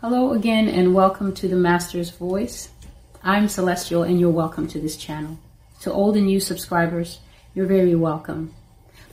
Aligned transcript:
Hello 0.00 0.32
again 0.32 0.66
and 0.66 0.94
welcome 0.94 1.34
to 1.34 1.46
the 1.46 1.56
Master's 1.56 2.08
Voice. 2.08 2.70
I'm 3.22 3.48
Celestial 3.48 4.02
and 4.02 4.18
you're 4.18 4.30
welcome 4.30 4.66
to 4.68 4.80
this 4.80 4.96
channel. 4.96 5.38
To 5.82 5.92
old 5.92 6.16
and 6.16 6.24
new 6.24 6.40
subscribers, 6.40 7.18
you're 7.52 7.66
very 7.66 7.94
welcome. 7.94 8.54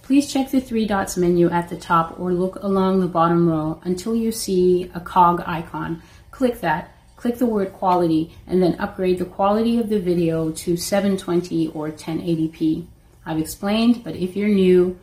Please 0.01 0.31
check 0.31 0.49
the 0.49 0.61
three 0.61 0.87
dots 0.87 1.17
menu 1.17 1.49
at 1.49 1.67
the 1.67 1.75
top 1.75 2.17
or 2.17 2.31
look 2.31 2.55
along 2.63 3.01
the 3.01 3.07
bottom 3.07 3.49
row 3.49 3.81
until 3.83 4.15
you 4.15 4.31
see 4.31 4.89
a 4.95 5.01
cog 5.01 5.43
icon. 5.45 6.01
Click 6.31 6.61
that, 6.61 6.95
click 7.17 7.37
the 7.37 7.45
word 7.45 7.73
quality, 7.73 8.33
and 8.47 8.63
then 8.63 8.79
upgrade 8.79 9.19
the 9.19 9.25
quality 9.25 9.77
of 9.79 9.89
the 9.89 9.99
video 9.99 10.51
to 10.51 10.77
720 10.77 11.67
or 11.67 11.91
1080p. 11.91 12.87
I've 13.25 13.39
explained, 13.39 14.05
but 14.05 14.15
if 14.15 14.37
you're 14.37 14.47
new, 14.47 14.97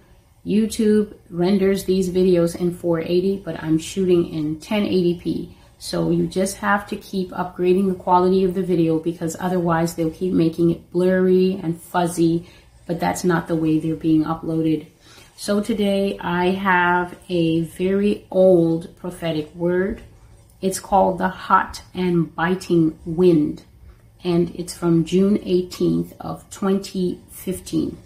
YouTube 0.46 1.14
renders 1.28 1.84
these 1.84 2.08
videos 2.08 2.56
in 2.58 2.74
480, 2.74 3.42
but 3.44 3.62
I'm 3.62 3.76
shooting 3.76 4.32
in 4.32 4.56
1080p. 4.56 5.56
So 5.84 6.10
you 6.10 6.26
just 6.26 6.56
have 6.56 6.86
to 6.86 6.96
keep 6.96 7.30
upgrading 7.32 7.88
the 7.88 7.94
quality 7.94 8.42
of 8.44 8.54
the 8.54 8.62
video 8.62 8.98
because 8.98 9.36
otherwise 9.38 9.94
they'll 9.94 10.10
keep 10.10 10.32
making 10.32 10.70
it 10.70 10.90
blurry 10.90 11.60
and 11.62 11.78
fuzzy, 11.78 12.48
but 12.86 12.98
that's 12.98 13.22
not 13.22 13.48
the 13.48 13.54
way 13.54 13.78
they're 13.78 13.94
being 13.94 14.24
uploaded. 14.24 14.86
So 15.36 15.60
today 15.60 16.16
I 16.18 16.52
have 16.52 17.18
a 17.28 17.64
very 17.64 18.26
old 18.30 18.96
prophetic 18.96 19.54
word. 19.54 20.00
It's 20.62 20.80
called 20.80 21.18
the 21.18 21.28
hot 21.28 21.82
and 21.92 22.34
biting 22.34 22.98
wind 23.04 23.64
and 24.24 24.54
it's 24.54 24.74
from 24.74 25.04
June 25.04 25.36
18th 25.36 26.14
of 26.18 26.48
2015. 26.48 27.98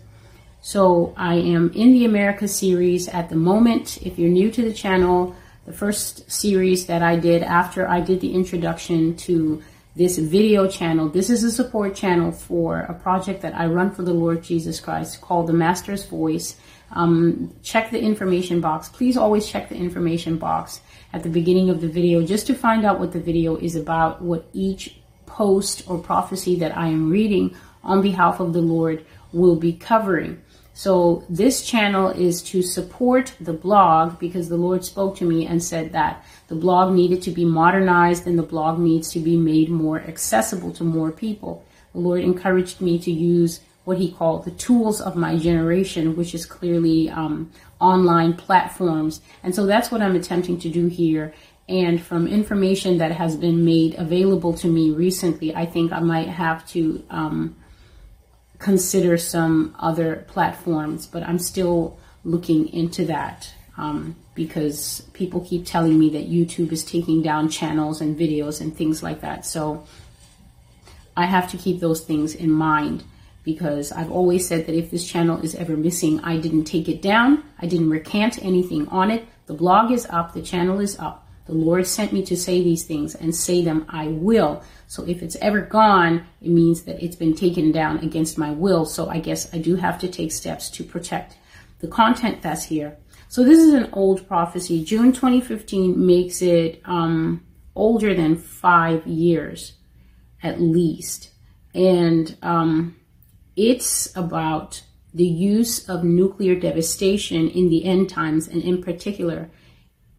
So 0.62 1.14
I 1.16 1.36
am 1.36 1.70
in 1.76 1.92
the 1.92 2.06
America 2.06 2.48
series 2.48 3.06
at 3.06 3.28
the 3.28 3.36
moment. 3.36 3.98
If 4.02 4.18
you're 4.18 4.30
new 4.30 4.50
to 4.50 4.62
the 4.62 4.72
channel, 4.72 5.36
the 5.68 5.74
first 5.74 6.30
series 6.30 6.86
that 6.86 7.02
I 7.02 7.16
did 7.16 7.42
after 7.42 7.86
I 7.86 8.00
did 8.00 8.22
the 8.22 8.32
introduction 8.32 9.14
to 9.28 9.62
this 9.94 10.16
video 10.16 10.66
channel. 10.66 11.10
This 11.10 11.28
is 11.28 11.44
a 11.44 11.52
support 11.52 11.94
channel 11.94 12.32
for 12.32 12.80
a 12.80 12.94
project 12.94 13.42
that 13.42 13.54
I 13.54 13.66
run 13.66 13.90
for 13.90 14.02
the 14.02 14.14
Lord 14.14 14.42
Jesus 14.42 14.80
Christ 14.80 15.20
called 15.20 15.46
The 15.46 15.52
Master's 15.52 16.06
Voice. 16.06 16.56
Um, 16.90 17.54
check 17.62 17.90
the 17.90 18.00
information 18.00 18.62
box. 18.62 18.88
Please 18.88 19.18
always 19.18 19.46
check 19.46 19.68
the 19.68 19.74
information 19.74 20.38
box 20.38 20.80
at 21.12 21.22
the 21.22 21.28
beginning 21.28 21.68
of 21.68 21.82
the 21.82 21.88
video 21.88 22.24
just 22.24 22.46
to 22.46 22.54
find 22.54 22.86
out 22.86 22.98
what 22.98 23.12
the 23.12 23.20
video 23.20 23.56
is 23.56 23.76
about, 23.76 24.22
what 24.22 24.48
each 24.54 24.96
post 25.26 25.82
or 25.86 25.98
prophecy 25.98 26.56
that 26.60 26.74
I 26.78 26.86
am 26.86 27.10
reading 27.10 27.54
on 27.84 28.00
behalf 28.00 28.40
of 28.40 28.54
the 28.54 28.62
Lord 28.62 29.04
will 29.34 29.56
be 29.56 29.74
covering. 29.74 30.40
So 30.78 31.24
this 31.28 31.66
channel 31.66 32.10
is 32.10 32.40
to 32.52 32.62
support 32.62 33.34
the 33.40 33.52
blog 33.52 34.20
because 34.20 34.48
the 34.48 34.56
Lord 34.56 34.84
spoke 34.84 35.16
to 35.16 35.24
me 35.24 35.44
and 35.44 35.60
said 35.60 35.90
that 35.90 36.24
the 36.46 36.54
blog 36.54 36.94
needed 36.94 37.20
to 37.22 37.32
be 37.32 37.44
modernized 37.44 38.28
and 38.28 38.38
the 38.38 38.44
blog 38.44 38.78
needs 38.78 39.10
to 39.10 39.18
be 39.18 39.36
made 39.36 39.70
more 39.70 39.98
accessible 39.98 40.72
to 40.74 40.84
more 40.84 41.10
people. 41.10 41.64
The 41.94 41.98
Lord 41.98 42.20
encouraged 42.20 42.80
me 42.80 42.96
to 43.00 43.10
use 43.10 43.58
what 43.86 43.98
he 43.98 44.12
called 44.12 44.44
the 44.44 44.52
tools 44.52 45.00
of 45.00 45.16
my 45.16 45.36
generation, 45.36 46.14
which 46.14 46.32
is 46.32 46.46
clearly 46.46 47.10
um, 47.10 47.50
online 47.80 48.34
platforms. 48.34 49.20
And 49.42 49.56
so 49.56 49.66
that's 49.66 49.90
what 49.90 50.00
I'm 50.00 50.14
attempting 50.14 50.60
to 50.60 50.68
do 50.68 50.86
here. 50.86 51.34
And 51.68 52.00
from 52.00 52.28
information 52.28 52.98
that 52.98 53.10
has 53.10 53.34
been 53.34 53.64
made 53.64 53.96
available 53.96 54.54
to 54.54 54.68
me 54.68 54.92
recently, 54.92 55.52
I 55.56 55.66
think 55.66 55.90
I 55.90 55.98
might 55.98 56.28
have 56.28 56.64
to 56.68 57.04
um, 57.10 57.56
consider 58.58 59.16
some 59.16 59.74
other 59.78 60.24
platforms, 60.28 61.06
but 61.06 61.22
I'm 61.22 61.38
still 61.38 61.98
looking 62.24 62.68
into 62.72 63.04
that 63.06 63.52
um, 63.76 64.16
because 64.34 65.02
people 65.12 65.40
keep 65.40 65.64
telling 65.64 65.98
me 65.98 66.10
that 66.10 66.28
YouTube 66.28 66.72
is 66.72 66.84
taking 66.84 67.22
down 67.22 67.48
channels 67.48 68.00
and 68.00 68.18
videos 68.18 68.60
and 68.60 68.76
things 68.76 69.02
like 69.02 69.20
that. 69.20 69.46
So 69.46 69.86
I 71.16 71.26
have 71.26 71.50
to 71.50 71.56
keep 71.56 71.80
those 71.80 72.00
things 72.00 72.34
in 72.34 72.50
mind 72.50 73.04
because 73.44 73.92
I've 73.92 74.10
always 74.10 74.46
said 74.46 74.66
that 74.66 74.74
if 74.74 74.90
this 74.90 75.08
channel 75.08 75.40
is 75.40 75.54
ever 75.54 75.76
missing, 75.76 76.20
I 76.20 76.38
didn't 76.38 76.64
take 76.64 76.88
it 76.88 77.00
down. 77.00 77.44
I 77.58 77.66
didn't 77.66 77.90
recant 77.90 78.42
anything 78.44 78.88
on 78.88 79.10
it. 79.10 79.26
The 79.46 79.54
blog 79.54 79.90
is 79.90 80.06
up. 80.10 80.34
The 80.34 80.42
channel 80.42 80.80
is 80.80 80.98
up. 80.98 81.27
The 81.48 81.54
Lord 81.54 81.86
sent 81.86 82.12
me 82.12 82.22
to 82.26 82.36
say 82.36 82.62
these 82.62 82.84
things 82.84 83.14
and 83.14 83.34
say 83.34 83.64
them 83.64 83.86
I 83.88 84.08
will. 84.08 84.62
So 84.86 85.02
if 85.08 85.22
it's 85.22 85.36
ever 85.36 85.62
gone, 85.62 86.26
it 86.42 86.50
means 86.50 86.82
that 86.82 87.02
it's 87.02 87.16
been 87.16 87.34
taken 87.34 87.72
down 87.72 87.98
against 88.00 88.36
my 88.36 88.50
will. 88.50 88.84
So 88.84 89.08
I 89.08 89.18
guess 89.18 89.52
I 89.54 89.58
do 89.58 89.76
have 89.76 89.98
to 90.00 90.08
take 90.08 90.30
steps 90.30 90.68
to 90.72 90.84
protect 90.84 91.38
the 91.80 91.88
content 91.88 92.42
that's 92.42 92.64
here. 92.64 92.98
So 93.28 93.44
this 93.44 93.58
is 93.58 93.72
an 93.72 93.88
old 93.94 94.28
prophecy. 94.28 94.84
June 94.84 95.12
2015 95.12 96.06
makes 96.06 96.42
it 96.42 96.82
um, 96.84 97.42
older 97.74 98.14
than 98.14 98.36
five 98.36 99.06
years 99.06 99.72
at 100.42 100.60
least. 100.60 101.30
And 101.74 102.36
um, 102.42 102.96
it's 103.56 104.14
about 104.14 104.82
the 105.14 105.26
use 105.26 105.88
of 105.88 106.04
nuclear 106.04 106.54
devastation 106.54 107.48
in 107.48 107.70
the 107.70 107.86
end 107.86 108.10
times 108.10 108.48
and 108.48 108.62
in 108.62 108.82
particular 108.82 109.48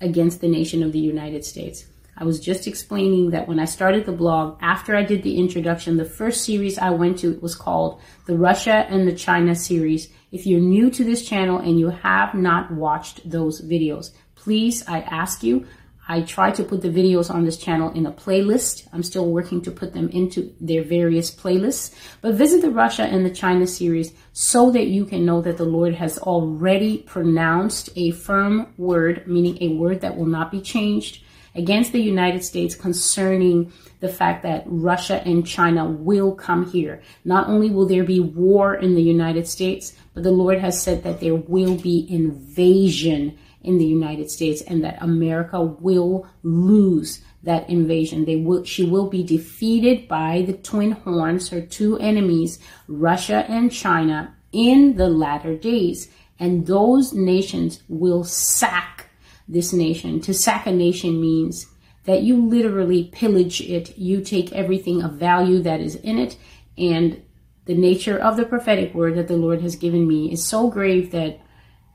against 0.02 0.42
the 0.42 0.48
nation 0.48 0.84
of 0.84 0.92
the 0.92 1.00
United 1.00 1.44
States. 1.46 1.86
I 2.18 2.26
was 2.26 2.42
just 2.42 2.68
explaining 2.68 3.30
that 3.30 3.48
when 3.48 3.60
I 3.60 3.66
started 3.66 4.06
the 4.06 4.12
blog, 4.12 4.58
after 4.62 4.94
I 4.94 5.04
did 5.04 5.24
the 5.24 5.38
introduction, 5.38 5.96
the 5.96 6.04
first 6.04 6.44
series 6.44 6.78
I 6.78 6.90
went 6.90 7.20
to 7.20 7.40
was 7.40 7.56
called 7.56 8.02
the 8.26 8.38
Russia 8.38 8.86
and 8.90 9.08
the 9.08 9.16
China 9.16 9.56
series. 9.56 10.10
If 10.32 10.46
you're 10.46 10.60
new 10.60 10.92
to 10.92 11.06
this 11.06 11.28
channel 11.28 11.60
and 11.60 11.80
you 11.80 11.90
have 11.90 12.34
not 12.34 12.72
watched 12.72 13.30
those 13.30 13.62
videos, 13.62 14.12
please, 14.36 14.84
I 14.86 15.00
ask 15.02 15.44
you, 15.44 15.66
I 16.12 16.22
try 16.22 16.50
to 16.50 16.64
put 16.64 16.82
the 16.82 16.90
videos 16.90 17.30
on 17.30 17.46
this 17.46 17.56
channel 17.56 17.92
in 17.92 18.08
a 18.08 18.12
playlist. 18.12 18.88
I'm 18.92 19.04
still 19.04 19.30
working 19.30 19.62
to 19.62 19.72
put 19.72 19.94
them 19.94 20.10
into 20.10 20.52
their 20.60 20.84
various 20.84 21.30
playlists. 21.30 21.94
But 22.22 22.34
visit 22.34 22.64
the 22.64 22.72
Russia 22.72 23.04
and 23.04 23.24
the 23.24 23.30
China 23.30 23.68
series 23.68 24.12
so 24.34 24.72
that 24.72 24.88
you 24.88 25.06
can 25.06 25.24
know 25.24 25.40
that 25.42 25.58
the 25.58 25.66
Lord 25.66 25.94
has 25.94 26.18
already 26.18 26.98
pronounced 27.04 27.92
a 27.96 28.10
firm 28.10 28.74
word, 28.76 29.28
meaning 29.28 29.60
a 29.62 29.76
word 29.76 30.02
that 30.02 30.18
will 30.18 30.26
not 30.26 30.52
be 30.52 30.62
changed 30.62 31.24
against 31.54 31.92
the 31.92 32.02
United 32.02 32.44
States 32.44 32.74
concerning 32.74 33.72
the 34.00 34.10
fact 34.10 34.42
that 34.42 34.64
Russia 34.66 35.22
and 35.26 35.46
China 35.46 35.86
will 35.86 36.34
come 36.34 36.66
here. 36.72 37.04
Not 37.24 37.50
only 37.50 37.70
will 37.70 37.86
there 37.86 38.04
be 38.04 38.20
war 38.20 38.74
in 38.74 38.96
the 38.96 39.04
United 39.04 39.48
States, 39.48 39.94
but 40.16 40.24
the 40.24 40.32
Lord 40.32 40.58
has 40.60 40.82
said 40.82 41.04
that 41.04 41.20
there 41.20 41.36
will 41.36 41.76
be 41.76 42.08
invasion 42.10 43.38
in 43.62 43.78
the 43.78 43.86
United 43.86 44.32
States 44.32 44.62
and 44.62 44.84
that 44.84 45.02
America 45.02 45.62
will 45.62 46.28
lose 46.44 47.22
that 47.44 47.70
invasion. 47.70 48.26
They 48.26 48.38
will, 48.38 48.64
she 48.64 48.86
will 48.86 49.10
be 49.10 49.24
defeated 49.24 50.08
by 50.08 50.44
the 50.46 50.54
twin 50.54 50.92
horns, 50.92 51.50
her 51.50 51.62
two 51.62 51.98
enemies, 51.98 52.60
Russia 52.88 53.46
and 53.48 53.72
China, 53.72 54.36
in 54.52 54.96
the 54.96 55.10
latter 55.10 55.56
days. 55.56 56.10
And 56.40 56.66
those 56.68 57.14
nations 57.14 57.84
will 57.88 58.24
sack 58.24 59.10
this 59.48 59.74
nation. 59.74 60.22
To 60.22 60.34
sack 60.34 60.68
a 60.68 60.72
nation 60.72 61.20
means 61.20 61.68
that 62.06 62.22
you 62.22 62.46
literally 62.46 63.06
pillage 63.06 63.62
it. 63.62 63.98
You 63.98 64.22
take 64.22 64.54
everything 64.54 65.02
of 65.02 65.14
value 65.14 65.60
that 65.60 65.82
is 65.82 65.96
in 65.96 66.18
it. 66.18 66.38
And 66.78 67.22
the 67.66 67.76
nature 67.76 68.18
of 68.18 68.38
the 68.38 68.46
prophetic 68.46 68.94
word 68.94 69.16
that 69.16 69.28
the 69.28 69.38
Lord 69.38 69.62
has 69.62 69.76
given 69.76 70.08
me 70.08 70.32
is 70.32 70.46
so 70.46 70.70
grave 70.70 71.12
that 71.12 71.40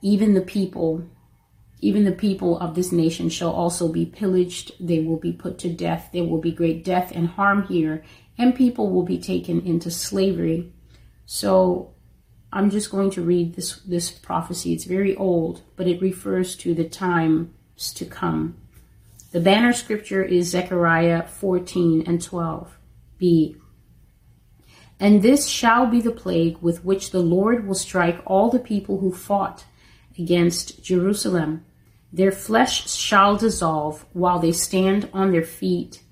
even 0.02 0.34
the 0.34 0.42
people 0.42 1.04
even 1.84 2.04
the 2.04 2.12
people 2.12 2.58
of 2.60 2.74
this 2.74 2.92
nation 2.92 3.28
shall 3.28 3.50
also 3.50 3.88
be 3.88 4.06
pillaged. 4.06 4.72
They 4.80 5.00
will 5.00 5.18
be 5.18 5.32
put 5.32 5.58
to 5.58 5.68
death. 5.68 6.08
There 6.14 6.24
will 6.24 6.40
be 6.40 6.50
great 6.50 6.82
death 6.82 7.12
and 7.14 7.28
harm 7.28 7.66
here, 7.66 8.02
and 8.38 8.54
people 8.54 8.90
will 8.90 9.02
be 9.02 9.18
taken 9.18 9.60
into 9.60 9.90
slavery. 9.90 10.72
So 11.26 11.92
I'm 12.50 12.70
just 12.70 12.90
going 12.90 13.10
to 13.10 13.20
read 13.20 13.54
this, 13.54 13.80
this 13.80 14.10
prophecy. 14.10 14.72
It's 14.72 14.84
very 14.84 15.14
old, 15.14 15.60
but 15.76 15.86
it 15.86 16.00
refers 16.00 16.56
to 16.56 16.72
the 16.72 16.88
times 16.88 17.92
to 17.96 18.06
come. 18.06 18.56
The 19.32 19.40
banner 19.40 19.74
scripture 19.74 20.22
is 20.22 20.48
Zechariah 20.48 21.24
14 21.24 22.04
and 22.06 22.22
12. 22.22 22.78
B. 23.18 23.56
And 24.98 25.20
this 25.20 25.48
shall 25.48 25.86
be 25.86 26.00
the 26.00 26.10
plague 26.12 26.56
with 26.62 26.82
which 26.82 27.10
the 27.10 27.20
Lord 27.20 27.68
will 27.68 27.74
strike 27.74 28.22
all 28.24 28.48
the 28.48 28.58
people 28.58 29.00
who 29.00 29.12
fought 29.12 29.66
against 30.18 30.82
Jerusalem 30.82 31.66
their 32.14 32.30
flesh 32.30 32.88
shall 32.88 33.36
dissolve 33.36 34.06
while 34.12 34.38
they 34.38 34.52
stand 34.52 35.10
on 35.12 35.32
their 35.32 35.42
feet. 35.42 36.04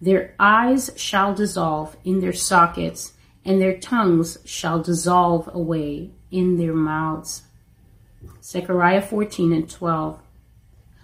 Their 0.00 0.34
eyes 0.40 0.90
shall 0.96 1.34
dissolve 1.34 1.98
in 2.02 2.20
their 2.20 2.32
sockets, 2.32 3.12
and 3.44 3.60
their 3.60 3.76
tongues 3.76 4.38
shall 4.46 4.82
dissolve 4.82 5.50
away 5.52 6.12
in 6.30 6.56
their 6.56 6.72
mouths. 6.72 7.42
Zechariah 8.42 9.02
14 9.02 9.52
and 9.52 9.68
12. 9.68 10.18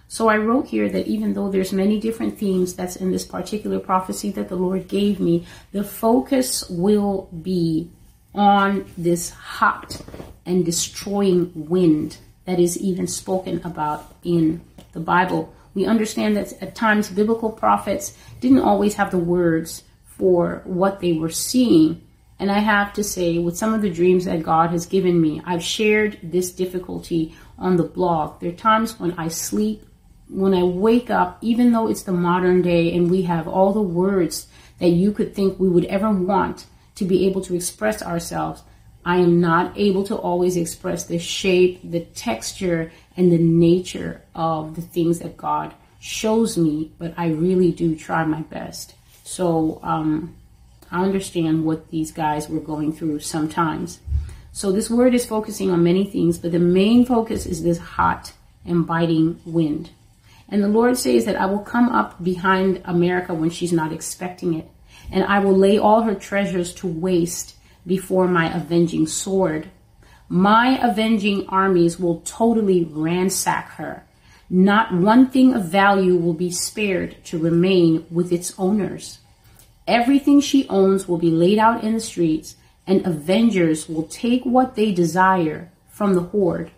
So 0.09 0.29
I 0.29 0.39
wrote 0.39 0.69
here 0.69 0.89
that 0.89 1.07
even 1.07 1.35
though 1.35 1.51
there's 1.51 1.75
many 1.75 2.01
different 2.01 2.39
themes 2.39 2.75
that's 2.75 2.97
in 2.97 3.11
this 3.11 3.27
particular 3.27 3.79
prophecy 3.79 4.31
that 4.31 4.49
the 4.49 4.57
Lord 4.57 4.89
gave 4.89 5.21
me, 5.21 5.47
the 5.73 5.85
focus 5.85 6.67
will 6.71 7.29
be 7.43 7.91
on 8.35 8.87
this 8.97 9.29
hot 9.29 10.01
and 10.47 10.65
destroying 10.65 11.53
wind 11.55 12.17
that 12.47 12.59
is 12.59 12.79
even 12.79 13.07
spoken 13.07 13.61
about 13.65 14.15
in 14.25 14.63
the 14.93 15.01
Bible. 15.01 15.55
We 15.75 15.85
understand 15.85 16.37
that 16.37 16.61
at 16.63 16.75
times 16.75 17.11
biblical 17.11 17.51
prophets 17.51 18.17
didn't 18.41 18.61
always 18.61 18.95
have 18.95 19.11
the 19.11 19.19
words 19.19 19.83
for 20.05 20.63
what 20.65 21.01
they 21.01 21.13
were 21.13 21.31
seeing. 21.31 22.03
And 22.39 22.51
I 22.51 22.61
have 22.61 22.93
to 22.95 23.05
say, 23.05 23.39
with 23.39 23.57
some 23.57 23.75
of 23.75 23.83
the 23.83 23.91
dreams 23.91 24.25
that 24.25 24.43
God 24.43 24.71
has 24.71 24.87
given 24.87 25.21
me, 25.21 25.43
I've 25.45 25.63
shared 25.63 26.19
this 26.23 26.51
difficulty 26.51 27.35
on 27.59 27.77
the 27.77 27.83
blog. 27.83 28.41
There 28.41 28.51
are 28.51 28.57
times 28.57 28.99
when 28.99 29.13
I 29.13 29.29
sleep, 29.29 29.87
when 30.29 30.55
I 30.55 30.63
wake 30.63 31.11
up, 31.11 31.39
even 31.41 31.73
though 31.73 31.89
it's 31.89 32.03
the 32.03 32.13
modern 32.13 32.63
day 32.63 32.95
and 32.95 33.11
we 33.11 33.23
have 33.23 33.49
all 33.49 33.73
the 33.73 33.81
words 33.81 34.49
that 34.79 34.89
you 34.89 35.13
could 35.13 35.35
think 35.35 35.59
we 35.59 35.69
would 35.69 35.87
ever 35.87 36.11
want 36.11 36.67
to 36.97 37.05
be 37.05 37.27
able 37.27 37.41
to 37.43 37.55
express 37.55 38.03
ourselves, 38.03 38.63
I 39.07 39.19
am 39.19 39.41
not 39.41 39.79
able 39.79 40.03
to 40.09 40.17
always 40.17 40.57
express 40.57 41.05
the 41.05 41.21
shape, 41.21 41.81
the 41.89 42.01
texture, 42.01 42.91
and 43.17 43.31
the 43.31 43.39
nature 43.39 44.21
of 44.35 44.75
the 44.75 44.83
things 44.83 45.21
that 45.21 45.37
God 45.37 45.73
shows 46.01 46.59
me, 46.59 46.91
but 46.99 47.15
I 47.17 47.29
really 47.29 47.71
do 47.71 47.95
try 47.95 48.25
my 48.25 48.43
best. 48.43 48.97
So 49.23 49.79
um, 49.85 50.35
I 50.91 51.05
understand 51.05 51.65
what 51.65 51.89
these 51.91 52.11
guys 52.11 52.49
were 52.49 52.59
going 52.59 52.93
through 52.93 53.21
sometimes. 53.21 54.01
So 54.51 54.73
this 54.73 54.91
word 54.91 55.15
is 55.15 55.25
focusing 55.25 55.71
on 55.71 55.85
many 55.85 56.05
things, 56.05 56.37
but 56.37 56.51
the 56.51 56.59
main 56.59 57.07
focus 57.07 57.47
is 57.47 57.63
this 57.63 57.79
hot 57.79 58.33
and 58.65 58.89
biting 58.89 59.41
wind. 59.47 59.91
And 60.49 60.65
the 60.65 60.69
Lord 60.69 60.99
says 60.99 61.27
that 61.27 61.37
I 61.37 61.47
will 61.47 61.61
come 61.61 61.91
up 61.91 62.25
behind 62.25 62.83
America 62.85 63.35
when 63.35 63.51
she's 63.51 63.73
not 63.73 63.93
expecting 63.93 64.55
it, 64.55 64.69
and 65.13 65.23
I 65.23 65.39
will 65.39 65.57
lay 65.57 65.79
all 65.79 66.03
her 66.03 66.17
treasures 66.17 66.75
to 66.75 66.89
waste 66.89 67.56
before 67.87 68.27
my 68.27 68.55
avenging 68.55 69.07
sword. 69.07 69.71
My 70.29 70.79
avenging 70.85 71.47
armies 71.49 72.01
will 72.01 72.21
totally 72.21 72.85
ransack 72.85 73.71
her. 73.73 74.05
Not 74.51 74.93
one 74.93 75.31
thing 75.31 75.55
of 75.55 75.67
value 75.67 76.17
will 76.17 76.35
be 76.35 76.51
spared 76.51 77.23
to 77.27 77.39
remain 77.39 78.07
with 78.11 78.33
its 78.33 78.55
owners. 78.59 79.19
Everything 79.87 80.41
she 80.41 80.69
owns 80.69 81.07
will 81.07 81.19
be 81.19 81.31
laid 81.31 81.59
out 81.59 81.85
in 81.85 81.95
the 81.95 82.01
streets, 82.01 82.57
and 82.87 83.07
avengers 83.07 83.89
will 83.89 84.05
take 84.05 84.45
what 84.45 84.75
they 84.75 84.93
desire 84.93 85.71
from 85.89 86.15
the 86.15 86.23
hoard. 86.23 86.71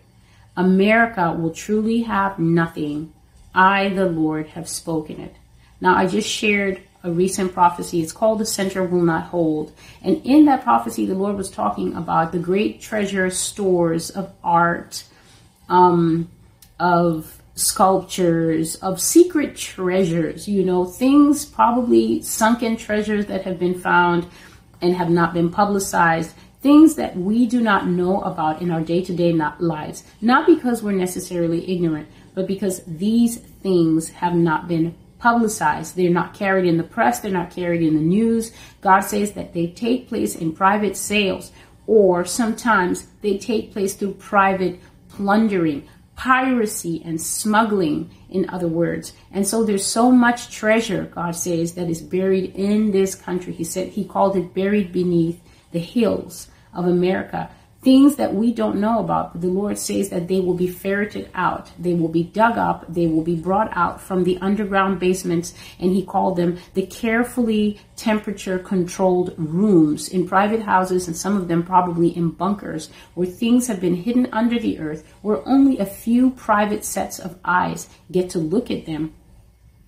America 0.55 1.31
will 1.31 1.51
truly 1.51 2.01
have 2.01 2.37
nothing. 2.37 3.13
I, 3.53 3.89
the 3.89 4.07
Lord, 4.07 4.47
have 4.49 4.67
spoken 4.67 5.19
it. 5.19 5.35
Now, 5.81 5.95
I 5.95 6.05
just 6.05 6.27
shared 6.27 6.81
a 7.03 7.11
recent 7.11 7.53
prophecy. 7.53 8.01
It's 8.01 8.11
called 8.11 8.39
The 8.39 8.45
Center 8.45 8.83
Will 8.83 9.01
Not 9.01 9.27
Hold. 9.27 9.71
And 10.01 10.21
in 10.25 10.45
that 10.45 10.63
prophecy, 10.63 11.05
the 11.05 11.15
Lord 11.15 11.37
was 11.37 11.49
talking 11.49 11.95
about 11.95 12.31
the 12.31 12.39
great 12.39 12.81
treasure 12.81 13.29
stores 13.29 14.09
of 14.09 14.33
art, 14.43 15.03
um, 15.69 16.29
of 16.79 17.41
sculptures, 17.55 18.75
of 18.75 19.01
secret 19.01 19.55
treasures, 19.55 20.47
you 20.47 20.63
know, 20.63 20.85
things 20.85 21.45
probably 21.45 22.21
sunken 22.21 22.77
treasures 22.77 23.25
that 23.27 23.43
have 23.43 23.59
been 23.59 23.79
found 23.79 24.25
and 24.81 24.95
have 24.95 25.09
not 25.09 25.33
been 25.33 25.49
publicized, 25.49 26.33
things 26.61 26.95
that 26.95 27.15
we 27.17 27.45
do 27.45 27.61
not 27.61 27.87
know 27.87 28.21
about 28.21 28.61
in 28.61 28.71
our 28.71 28.81
day 28.81 29.03
to 29.03 29.13
day 29.13 29.33
lives, 29.59 30.03
not 30.21 30.45
because 30.45 30.81
we're 30.81 30.91
necessarily 30.91 31.69
ignorant, 31.69 32.07
but 32.33 32.47
because 32.47 32.81
these 32.85 33.37
things 33.37 34.09
have 34.09 34.35
not 34.35 34.67
been 34.67 34.95
publicized. 35.19 35.95
They're 35.95 36.09
not 36.09 36.33
carried 36.33 36.65
in 36.65 36.77
the 36.77 36.83
press, 36.83 37.19
they're 37.19 37.31
not 37.31 37.51
carried 37.51 37.83
in 37.83 37.95
the 37.95 38.01
news. 38.01 38.51
God 38.81 39.01
says 39.01 39.33
that 39.33 39.53
they 39.53 39.67
take 39.67 40.07
place 40.07 40.35
in 40.35 40.53
private 40.53 40.97
sales, 40.97 41.51
or 41.85 42.25
sometimes 42.25 43.07
they 43.21 43.37
take 43.37 43.71
place 43.71 43.93
through 43.93 44.13
private 44.13 44.79
plundering, 45.09 45.87
piracy, 46.15 47.01
and 47.05 47.21
smuggling, 47.21 48.09
in 48.29 48.49
other 48.49 48.67
words. 48.67 49.13
And 49.31 49.47
so 49.47 49.63
there's 49.63 49.85
so 49.85 50.11
much 50.11 50.49
treasure, 50.49 51.05
God 51.13 51.35
says, 51.35 51.73
that 51.73 51.89
is 51.89 52.01
buried 52.01 52.55
in 52.55 52.91
this 52.91 53.15
country. 53.15 53.53
He 53.53 53.63
said 53.63 53.89
he 53.89 54.05
called 54.05 54.35
it 54.35 54.53
buried 54.53 54.91
beneath 54.91 55.39
the 55.71 55.79
hills 55.79 56.47
of 56.73 56.85
America 56.85 57.49
things 57.81 58.17
that 58.17 58.33
we 58.33 58.53
don't 58.53 58.79
know 58.79 58.99
about. 58.99 59.33
But 59.33 59.41
the 59.41 59.47
Lord 59.47 59.77
says 59.77 60.09
that 60.09 60.27
they 60.27 60.39
will 60.39 60.53
be 60.53 60.67
ferreted 60.67 61.29
out. 61.33 61.71
They 61.79 61.93
will 61.93 62.09
be 62.09 62.23
dug 62.23 62.57
up. 62.57 62.85
They 62.93 63.07
will 63.07 63.23
be 63.23 63.35
brought 63.35 63.75
out 63.75 64.01
from 64.01 64.23
the 64.23 64.37
underground 64.39 64.99
basements. 64.99 65.53
And 65.79 65.91
he 65.91 66.03
called 66.03 66.35
them 66.35 66.59
the 66.73 66.85
carefully 66.85 67.79
temperature 67.95 68.59
controlled 68.59 69.33
rooms 69.37 70.09
in 70.09 70.27
private 70.27 70.61
houses 70.61 71.07
and 71.07 71.15
some 71.15 71.35
of 71.35 71.47
them 71.47 71.63
probably 71.63 72.15
in 72.15 72.31
bunkers 72.31 72.89
where 73.13 73.27
things 73.27 73.67
have 73.67 73.81
been 73.81 73.95
hidden 73.95 74.27
under 74.31 74.57
the 74.57 74.79
earth 74.79 75.05
where 75.21 75.45
only 75.47 75.77
a 75.77 75.85
few 75.85 76.31
private 76.31 76.85
sets 76.85 77.19
of 77.19 77.37
eyes 77.43 77.89
get 78.11 78.29
to 78.29 78.39
look 78.39 78.71
at 78.71 78.85
them. 78.85 79.13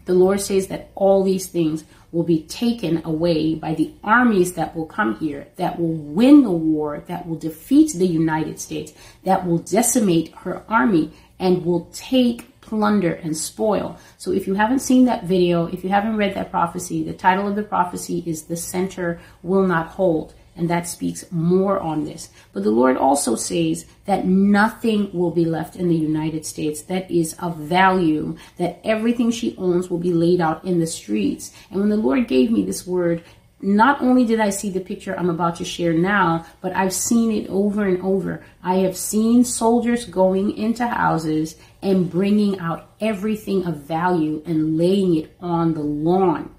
The 0.06 0.14
Lord 0.14 0.42
says 0.42 0.68
that 0.68 0.90
all 0.96 1.24
these 1.24 1.48
things 1.48 1.84
will 2.12 2.24
be 2.24 2.44
taken 2.44 3.02
away 3.06 3.56
by 3.56 3.74
the 3.74 3.94
armies 4.04 4.54
that 4.54 4.76
will 4.76 4.86
come 4.86 5.18
here, 5.18 5.48
that 5.56 5.80
will 5.80 5.94
win 5.94 6.44
the 6.44 6.52
war, 6.52 7.04
that 7.08 7.28
will 7.28 7.38
defeat 7.38 7.94
the 7.94 8.08
United 8.08 8.60
States, 8.60 8.94
that 9.24 9.46
will 9.46 9.60
decimate 9.60 10.34
her 10.36 10.64
army, 10.68 11.12
and 11.40 11.66
will 11.66 11.90
take 11.94 12.60
plunder 12.62 13.14
and 13.14 13.36
spoil. 13.36 13.98
So 14.18 14.32
if 14.32 14.48
you 14.48 14.54
haven't 14.54 14.80
seen 14.80 15.06
that 15.06 15.26
video, 15.26 15.66
if 15.68 15.84
you 15.84 15.90
haven't 15.90 16.18
read 16.18 16.36
that 16.36 16.52
prophecy, 16.52 17.04
the 17.04 17.14
title 17.14 17.48
of 17.48 17.56
the 17.56 17.64
prophecy 17.64 18.24
is 18.26 18.44
The 18.44 18.58
Center 18.58 19.20
Will 19.42 19.66
Not 19.66 19.88
Hold 19.88 20.34
and 20.62 20.70
that 20.70 20.88
speaks 20.88 21.26
more 21.32 21.80
on 21.80 22.06
this. 22.06 22.30
But 22.54 22.64
the 22.64 22.70
Lord 22.70 22.96
also 22.96 23.36
says 23.36 23.88
that 24.06 24.28
nothing 24.28 25.12
will 25.12 25.32
be 25.32 25.44
left 25.44 25.76
in 25.76 25.88
the 25.88 25.96
United 25.96 26.46
States 26.46 26.84
that 26.84 27.10
is 27.10 27.34
of 27.40 27.58
value, 27.58 28.38
that 28.58 28.80
everything 28.84 29.32
she 29.32 29.56
owns 29.58 29.90
will 29.90 29.98
be 29.98 30.14
laid 30.14 30.40
out 30.40 30.64
in 30.64 30.80
the 30.80 30.86
streets. 30.86 31.52
And 31.72 31.80
when 31.80 31.90
the 31.90 31.98
Lord 31.98 32.28
gave 32.28 32.52
me 32.52 32.64
this 32.64 32.86
word, 32.86 33.24
not 33.60 34.04
only 34.04 34.24
did 34.24 34.40
I 34.40 34.52
see 34.52 34.70
the 34.70 34.80
picture 34.80 35.18
I'm 35.18 35.32
about 35.32 35.56
to 35.56 35.66
share 35.66 35.94
now, 35.94 36.46
but 36.62 36.76
I've 36.76 36.94
seen 36.94 37.32
it 37.32 37.50
over 37.50 37.88
and 37.88 38.00
over. 38.04 38.46
I 38.62 38.76
have 38.86 38.96
seen 38.96 39.44
soldiers 39.44 40.06
going 40.06 40.56
into 40.56 40.88
houses 40.88 41.56
and 41.82 42.10
bringing 42.10 42.60
out 42.60 42.92
everything 43.00 43.66
of 43.66 43.78
value 43.78 44.44
and 44.46 44.78
laying 44.78 45.16
it 45.16 45.36
on 45.42 45.74
the 45.74 45.82
lawn 45.82 46.54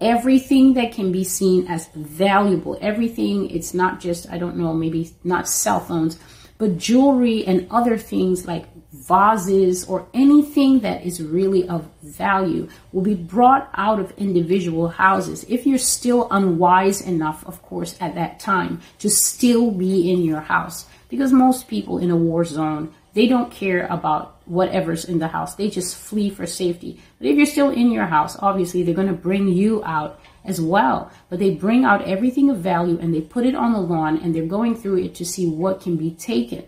everything 0.00 0.74
that 0.74 0.92
can 0.92 1.12
be 1.12 1.24
seen 1.24 1.66
as 1.68 1.88
valuable. 1.94 2.78
Everything, 2.80 3.50
it's 3.50 3.74
not 3.74 4.00
just, 4.00 4.30
I 4.30 4.38
don't 4.38 4.56
know, 4.56 4.72
maybe 4.72 5.10
not 5.22 5.48
cell 5.48 5.80
phones, 5.80 6.18
but 6.58 6.78
jewelry 6.78 7.44
and 7.46 7.66
other 7.70 7.98
things 7.98 8.46
like 8.46 8.66
vases 8.92 9.84
or 9.84 10.06
anything 10.14 10.80
that 10.80 11.04
is 11.04 11.20
really 11.20 11.68
of 11.68 11.84
value 12.02 12.68
will 12.92 13.02
be 13.02 13.14
brought 13.14 13.68
out 13.74 13.98
of 13.98 14.12
individual 14.16 14.88
houses. 14.88 15.44
If 15.48 15.66
you're 15.66 15.78
still 15.78 16.28
unwise 16.30 17.00
enough, 17.00 17.44
of 17.46 17.60
course, 17.62 17.96
at 18.00 18.14
that 18.14 18.38
time 18.38 18.80
to 19.00 19.10
still 19.10 19.72
be 19.72 20.12
in 20.12 20.22
your 20.22 20.40
house, 20.40 20.86
because 21.08 21.32
most 21.32 21.68
people 21.68 21.98
in 21.98 22.10
a 22.10 22.16
war 22.16 22.44
zone 22.44 22.94
they 23.14 23.28
don't 23.28 23.50
care 23.50 23.86
about 23.86 24.42
whatever's 24.44 25.04
in 25.04 25.18
the 25.18 25.28
house. 25.28 25.54
They 25.54 25.70
just 25.70 25.96
flee 25.96 26.30
for 26.30 26.46
safety. 26.46 27.00
But 27.18 27.28
if 27.28 27.36
you're 27.36 27.46
still 27.46 27.70
in 27.70 27.90
your 27.90 28.06
house, 28.06 28.36
obviously 28.40 28.82
they're 28.82 28.94
going 28.94 29.08
to 29.08 29.14
bring 29.14 29.48
you 29.48 29.82
out 29.84 30.20
as 30.44 30.60
well. 30.60 31.10
But 31.30 31.38
they 31.38 31.50
bring 31.50 31.84
out 31.84 32.06
everything 32.06 32.50
of 32.50 32.58
value 32.58 32.98
and 33.00 33.14
they 33.14 33.20
put 33.20 33.46
it 33.46 33.54
on 33.54 33.72
the 33.72 33.80
lawn 33.80 34.18
and 34.18 34.34
they're 34.34 34.46
going 34.46 34.76
through 34.76 35.04
it 35.04 35.14
to 35.16 35.24
see 35.24 35.46
what 35.46 35.80
can 35.80 35.96
be 35.96 36.10
taken. 36.10 36.64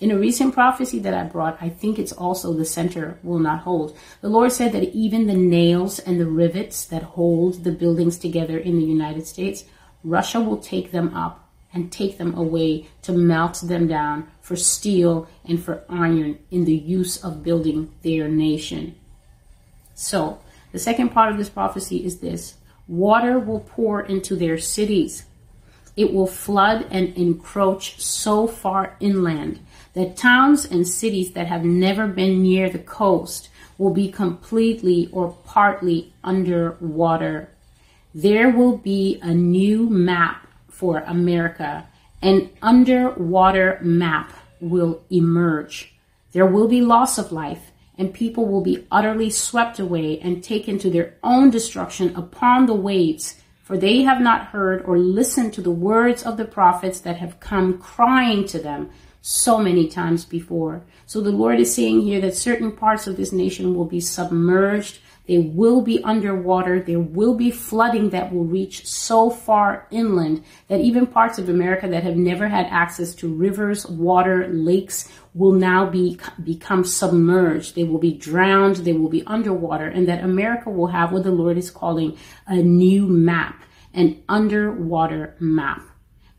In 0.00 0.10
a 0.10 0.18
recent 0.18 0.54
prophecy 0.54 0.98
that 1.00 1.12
I 1.12 1.24
brought, 1.24 1.58
I 1.60 1.68
think 1.68 1.98
it's 1.98 2.12
also 2.12 2.54
the 2.54 2.64
center 2.64 3.18
will 3.22 3.38
not 3.38 3.60
hold. 3.60 3.96
The 4.22 4.30
Lord 4.30 4.50
said 4.50 4.72
that 4.72 4.94
even 4.94 5.26
the 5.26 5.34
nails 5.34 5.98
and 5.98 6.18
the 6.18 6.26
rivets 6.26 6.86
that 6.86 7.02
hold 7.02 7.64
the 7.64 7.72
buildings 7.72 8.16
together 8.16 8.56
in 8.56 8.78
the 8.78 8.86
United 8.86 9.26
States, 9.26 9.64
Russia 10.02 10.40
will 10.40 10.56
take 10.56 10.90
them 10.90 11.14
up 11.14 11.39
and 11.72 11.90
take 11.92 12.18
them 12.18 12.34
away 12.34 12.88
to 13.02 13.12
melt 13.12 13.60
them 13.62 13.86
down 13.86 14.28
for 14.40 14.56
steel 14.56 15.28
and 15.44 15.62
for 15.62 15.84
iron 15.88 16.38
in 16.50 16.64
the 16.64 16.74
use 16.74 17.22
of 17.22 17.42
building 17.42 17.92
their 18.02 18.28
nation. 18.28 18.94
So, 19.94 20.40
the 20.72 20.78
second 20.78 21.10
part 21.10 21.30
of 21.30 21.38
this 21.38 21.48
prophecy 21.48 22.04
is 22.04 22.18
this 22.18 22.54
water 22.88 23.38
will 23.38 23.60
pour 23.60 24.00
into 24.02 24.34
their 24.34 24.58
cities. 24.58 25.24
It 25.96 26.12
will 26.12 26.26
flood 26.26 26.86
and 26.90 27.16
encroach 27.16 28.00
so 28.00 28.46
far 28.46 28.96
inland 29.00 29.60
that 29.94 30.16
towns 30.16 30.64
and 30.64 30.86
cities 30.86 31.32
that 31.32 31.46
have 31.46 31.64
never 31.64 32.06
been 32.06 32.42
near 32.42 32.70
the 32.70 32.78
coast 32.78 33.48
will 33.78 33.92
be 33.92 34.10
completely 34.10 35.08
or 35.12 35.36
partly 35.44 36.12
underwater. 36.22 37.48
There 38.14 38.50
will 38.50 38.76
be 38.76 39.18
a 39.22 39.32
new 39.32 39.88
map 39.88 40.46
for 40.80 41.04
America, 41.06 41.86
an 42.22 42.48
underwater 42.62 43.78
map 43.82 44.32
will 44.60 45.02
emerge. 45.10 45.94
There 46.32 46.46
will 46.46 46.68
be 46.68 46.80
loss 46.80 47.18
of 47.18 47.32
life, 47.32 47.64
and 47.98 48.14
people 48.14 48.46
will 48.46 48.62
be 48.62 48.86
utterly 48.90 49.28
swept 49.28 49.78
away 49.78 50.18
and 50.20 50.42
taken 50.42 50.78
to 50.78 50.88
their 50.90 51.16
own 51.22 51.50
destruction 51.50 52.16
upon 52.16 52.64
the 52.64 52.80
waves, 52.90 53.26
for 53.62 53.76
they 53.76 54.02
have 54.02 54.22
not 54.22 54.46
heard 54.54 54.82
or 54.86 54.96
listened 54.98 55.52
to 55.54 55.62
the 55.62 55.78
words 55.90 56.22
of 56.22 56.38
the 56.38 56.46
prophets 56.46 57.00
that 57.00 57.18
have 57.18 57.40
come 57.40 57.78
crying 57.78 58.46
to 58.46 58.58
them. 58.58 58.90
so 59.22 59.58
many 59.58 59.86
times 59.86 60.24
before. 60.24 60.82
So 61.06 61.20
the 61.20 61.30
Lord 61.30 61.60
is 61.60 61.74
saying 61.74 62.02
here 62.02 62.20
that 62.20 62.36
certain 62.36 62.72
parts 62.72 63.06
of 63.06 63.16
this 63.16 63.32
nation 63.32 63.74
will 63.74 63.84
be 63.84 64.00
submerged. 64.00 64.98
They 65.30 65.38
will 65.38 65.80
be 65.80 66.02
underwater. 66.02 66.80
There 66.80 66.98
will 66.98 67.36
be 67.36 67.52
flooding 67.52 68.10
that 68.10 68.34
will 68.34 68.46
reach 68.46 68.84
so 68.84 69.30
far 69.30 69.86
inland 69.92 70.42
that 70.66 70.80
even 70.80 71.06
parts 71.06 71.38
of 71.38 71.48
America 71.48 71.86
that 71.86 72.02
have 72.02 72.16
never 72.16 72.48
had 72.48 72.66
access 72.66 73.14
to 73.14 73.32
rivers, 73.32 73.86
water, 73.86 74.48
lakes 74.48 75.08
will 75.32 75.52
now 75.52 75.88
be 75.88 76.18
become 76.42 76.82
submerged. 76.82 77.76
They 77.76 77.84
will 77.84 78.00
be 78.00 78.12
drowned. 78.12 78.78
They 78.78 78.92
will 78.92 79.08
be 79.08 79.22
underwater 79.24 79.86
and 79.86 80.08
that 80.08 80.24
America 80.24 80.68
will 80.68 80.88
have 80.88 81.12
what 81.12 81.22
the 81.22 81.30
Lord 81.30 81.56
is 81.56 81.70
calling 81.70 82.18
a 82.48 82.56
new 82.56 83.06
map, 83.06 83.62
an 83.94 84.24
underwater 84.28 85.36
map. 85.38 85.89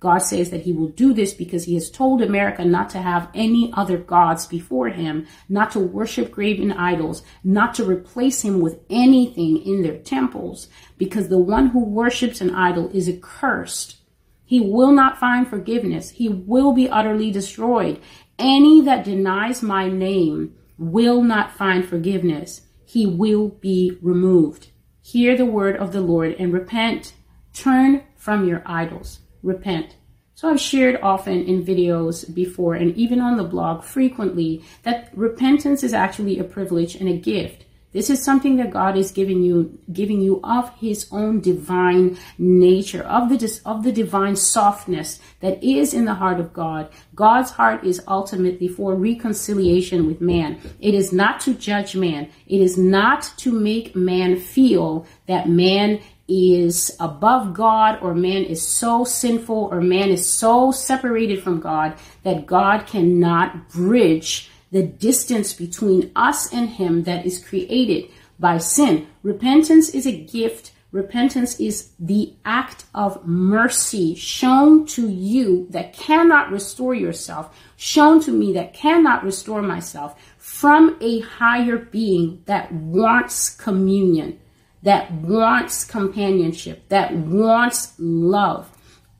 God 0.01 0.17
says 0.23 0.49
that 0.49 0.63
he 0.63 0.73
will 0.73 0.87
do 0.87 1.13
this 1.13 1.31
because 1.31 1.65
he 1.65 1.75
has 1.75 1.91
told 1.91 2.23
America 2.23 2.65
not 2.65 2.89
to 2.89 2.97
have 2.97 3.29
any 3.35 3.71
other 3.73 3.99
gods 3.99 4.47
before 4.47 4.89
him, 4.89 5.27
not 5.47 5.69
to 5.71 5.79
worship 5.79 6.31
graven 6.31 6.71
idols, 6.71 7.21
not 7.43 7.75
to 7.75 7.85
replace 7.85 8.41
him 8.41 8.61
with 8.61 8.79
anything 8.89 9.57
in 9.57 9.83
their 9.83 9.99
temples, 9.99 10.69
because 10.97 11.29
the 11.29 11.37
one 11.37 11.67
who 11.67 11.85
worships 11.85 12.41
an 12.41 12.49
idol 12.55 12.89
is 12.95 13.07
accursed. 13.07 13.97
He 14.43 14.59
will 14.59 14.91
not 14.91 15.19
find 15.19 15.47
forgiveness. 15.47 16.09
He 16.09 16.27
will 16.27 16.73
be 16.73 16.89
utterly 16.89 17.29
destroyed. 17.29 18.01
Any 18.39 18.81
that 18.81 19.05
denies 19.05 19.61
my 19.61 19.87
name 19.87 20.55
will 20.79 21.21
not 21.21 21.55
find 21.55 21.87
forgiveness. 21.87 22.61
He 22.85 23.05
will 23.05 23.49
be 23.49 23.99
removed. 24.01 24.71
Hear 25.03 25.37
the 25.37 25.45
word 25.45 25.75
of 25.77 25.93
the 25.93 26.01
Lord 26.01 26.35
and 26.39 26.51
repent. 26.51 27.13
Turn 27.53 28.03
from 28.15 28.47
your 28.47 28.63
idols 28.65 29.19
repent. 29.43 29.95
So 30.35 30.49
I've 30.49 30.59
shared 30.59 30.99
often 31.01 31.43
in 31.43 31.63
videos 31.63 32.33
before 32.33 32.73
and 32.73 32.95
even 32.95 33.19
on 33.19 33.37
the 33.37 33.43
blog 33.43 33.83
frequently 33.83 34.63
that 34.83 35.09
repentance 35.13 35.83
is 35.83 35.93
actually 35.93 36.39
a 36.39 36.43
privilege 36.43 36.95
and 36.95 37.07
a 37.07 37.17
gift. 37.17 37.65
This 37.93 38.09
is 38.09 38.23
something 38.23 38.55
that 38.55 38.71
God 38.71 38.95
is 38.95 39.11
giving 39.11 39.43
you, 39.43 39.77
giving 39.91 40.21
you 40.21 40.39
of 40.43 40.73
His 40.79 41.07
own 41.11 41.41
divine 41.41 42.17
nature, 42.37 43.03
of 43.03 43.27
the 43.27 43.61
of 43.65 43.83
the 43.83 43.91
divine 43.91 44.37
softness 44.37 45.19
that 45.41 45.61
is 45.61 45.93
in 45.93 46.05
the 46.05 46.13
heart 46.13 46.39
of 46.39 46.53
God. 46.53 46.89
God's 47.13 47.51
heart 47.51 47.83
is 47.83 48.01
ultimately 48.07 48.69
for 48.69 48.95
reconciliation 48.95 50.07
with 50.07 50.21
man. 50.21 50.59
It 50.79 50.93
is 50.93 51.11
not 51.11 51.41
to 51.41 51.53
judge 51.53 51.95
man. 51.95 52.29
It 52.47 52.61
is 52.61 52.77
not 52.77 53.33
to 53.37 53.51
make 53.51 53.93
man 53.93 54.37
feel 54.37 55.05
that 55.27 55.49
man 55.49 55.99
is 56.31 56.95
above 57.01 57.53
God 57.53 57.99
or 58.01 58.15
man 58.15 58.45
is 58.45 58.65
so 58.65 59.03
sinful 59.03 59.67
or 59.69 59.81
man 59.81 60.09
is 60.09 60.29
so 60.29 60.71
separated 60.71 61.43
from 61.43 61.59
God 61.59 61.95
that 62.23 62.45
God 62.45 62.87
cannot 62.87 63.69
bridge 63.69 64.49
the 64.71 64.83
distance 64.83 65.53
between 65.53 66.09
us 66.15 66.53
and 66.53 66.69
him 66.69 67.03
that 67.03 67.25
is 67.25 67.43
created 67.43 68.09
by 68.39 68.57
sin. 68.59 69.07
Repentance 69.23 69.89
is 69.89 70.07
a 70.07 70.17
gift. 70.17 70.71
Repentance 70.93 71.59
is 71.59 71.91
the 71.99 72.33
act 72.45 72.85
of 72.95 73.25
mercy 73.25 74.15
shown 74.15 74.85
to 74.85 75.09
you 75.09 75.67
that 75.69 75.93
cannot 75.93 76.51
restore 76.51 76.93
yourself, 76.93 77.57
shown 77.75 78.21
to 78.21 78.31
me 78.31 78.53
that 78.53 78.73
cannot 78.73 79.25
restore 79.25 79.61
myself 79.61 80.17
from 80.37 80.97
a 81.01 81.19
higher 81.19 81.77
being 81.77 82.41
that 82.45 82.71
wants 82.71 83.49
communion 83.49 84.39
that 84.83 85.11
wants 85.11 85.85
companionship, 85.85 86.87
that 86.89 87.13
wants 87.13 87.93
love 87.99 88.69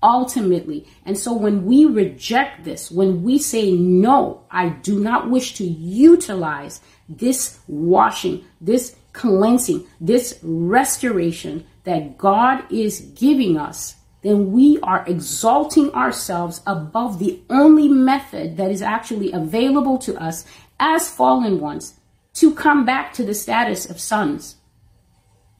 ultimately. 0.03 0.87
And 1.05 1.17
so 1.17 1.33
when 1.33 1.65
we 1.65 1.85
reject 1.85 2.63
this, 2.63 2.89
when 2.91 3.23
we 3.23 3.37
say, 3.37 3.71
no, 3.71 4.43
I 4.49 4.69
do 4.69 4.99
not 4.99 5.29
wish 5.29 5.53
to 5.55 5.63
utilize 5.63 6.81
this 7.07 7.59
washing, 7.67 8.43
this 8.59 8.95
cleansing, 9.13 9.85
this 9.99 10.39
restoration 10.41 11.65
that 11.83 12.17
God 12.17 12.63
is 12.71 13.01
giving 13.15 13.57
us, 13.57 13.95
then 14.23 14.51
we 14.51 14.79
are 14.81 15.03
exalting 15.07 15.91
ourselves 15.93 16.61
above 16.67 17.19
the 17.19 17.41
only 17.49 17.87
method 17.87 18.57
that 18.57 18.71
is 18.71 18.81
actually 18.81 19.31
available 19.31 19.97
to 19.99 20.15
us 20.21 20.45
as 20.79 21.09
fallen 21.11 21.59
ones 21.59 21.95
to 22.33 22.53
come 22.53 22.85
back 22.85 23.13
to 23.13 23.25
the 23.25 23.33
status 23.33 23.89
of 23.89 23.99
sons 23.99 24.57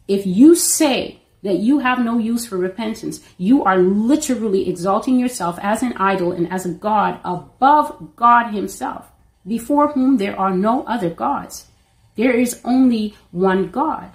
if 0.08 0.26
you 0.26 0.56
say 0.56 1.22
that 1.44 1.58
you 1.58 1.80
have 1.80 2.00
no 2.00 2.18
use 2.18 2.46
for 2.46 2.58
repentance, 2.58 3.22
you 3.38 3.64
are 3.64 3.78
literally 3.78 4.70
exalting 4.70 5.20
yourself 5.20 5.58
as 5.62 5.82
an 5.82 5.94
idol 5.94 6.32
and 6.32 6.52
as 6.52 6.66
a 6.66 6.74
God 6.74 7.20
above 7.24 8.16
God 8.16 8.52
Himself, 8.52 9.12
before 9.48 9.90
whom 9.90 10.18
there 10.18 10.40
are 10.40 10.56
no 10.56 10.84
other 10.84 11.10
gods. 11.10 11.68
There 12.16 12.34
is 12.34 12.62
only 12.64 13.16
one 13.32 13.70
God. 13.70 14.12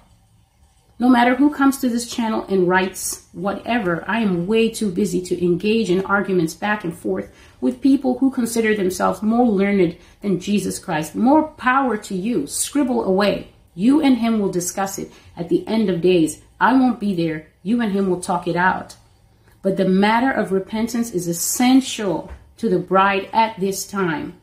No 0.98 1.10
matter 1.10 1.34
who 1.34 1.50
comes 1.50 1.78
to 1.78 1.90
this 1.90 2.08
channel 2.08 2.46
and 2.48 2.66
writes 2.66 3.26
whatever, 3.32 4.02
I 4.08 4.20
am 4.20 4.46
way 4.46 4.70
too 4.70 4.90
busy 4.90 5.20
to 5.22 5.44
engage 5.44 5.90
in 5.90 6.04
arguments 6.06 6.54
back 6.54 6.84
and 6.84 6.96
forth 6.96 7.30
with 7.60 7.82
people 7.82 8.18
who 8.18 8.30
consider 8.30 8.74
themselves 8.74 9.20
more 9.20 9.46
learned 9.46 9.98
than 10.22 10.40
Jesus 10.40 10.78
Christ. 10.78 11.14
More 11.14 11.48
power 11.48 11.98
to 11.98 12.14
you. 12.14 12.46
Scribble 12.46 13.04
away. 13.04 13.52
You 13.76 14.00
and 14.00 14.16
him 14.16 14.40
will 14.40 14.50
discuss 14.50 14.98
it 14.98 15.12
at 15.36 15.50
the 15.50 15.64
end 15.68 15.88
of 15.90 16.00
days. 16.00 16.42
I 16.58 16.72
won't 16.72 16.98
be 16.98 17.14
there. 17.14 17.46
You 17.62 17.80
and 17.82 17.92
him 17.92 18.08
will 18.10 18.20
talk 18.20 18.48
it 18.48 18.56
out. 18.56 18.96
But 19.62 19.76
the 19.76 19.88
matter 19.88 20.30
of 20.30 20.50
repentance 20.50 21.10
is 21.10 21.28
essential 21.28 22.32
to 22.56 22.68
the 22.70 22.78
bride 22.78 23.28
at 23.32 23.60
this 23.60 23.86
time. 23.86 24.40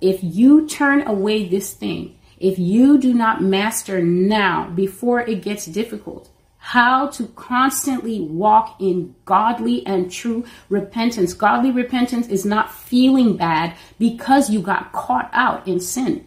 If 0.00 0.18
you 0.22 0.66
turn 0.66 1.06
away 1.06 1.46
this 1.46 1.74
thing, 1.74 2.18
if 2.38 2.58
you 2.58 2.98
do 2.98 3.12
not 3.12 3.42
master 3.42 4.02
now 4.02 4.70
before 4.70 5.20
it 5.20 5.42
gets 5.42 5.66
difficult, 5.66 6.30
how 6.58 7.08
to 7.08 7.26
constantly 7.26 8.22
walk 8.22 8.80
in 8.80 9.14
godly 9.26 9.86
and 9.86 10.10
true 10.10 10.46
repentance. 10.70 11.34
Godly 11.34 11.70
repentance 11.70 12.26
is 12.28 12.46
not 12.46 12.72
feeling 12.72 13.36
bad 13.36 13.76
because 13.98 14.48
you 14.48 14.62
got 14.62 14.90
caught 14.90 15.28
out 15.34 15.68
in 15.68 15.78
sin. 15.78 16.26